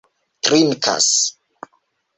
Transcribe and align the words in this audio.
trinkas 0.43 1.11